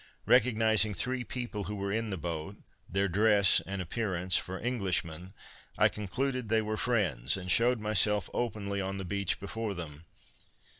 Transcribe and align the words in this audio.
Recognizing 0.25 0.95
three 0.95 1.23
people 1.23 1.65
who 1.65 1.75
were 1.75 1.91
in 1.91 2.09
the 2.09 2.17
boat, 2.17 2.55
their 2.89 3.07
dress 3.07 3.61
and 3.67 3.83
appearance, 3.83 4.35
for 4.35 4.57
Englishmen, 4.57 5.35
I 5.77 5.89
concluded 5.89 6.49
they 6.49 6.63
were 6.63 6.75
friends, 6.75 7.37
and 7.37 7.51
shewed 7.51 7.79
myself 7.79 8.27
openly 8.33 8.81
on 8.81 8.97
the 8.97 9.05
beach 9.05 9.39
before 9.39 9.75
them. 9.75 10.05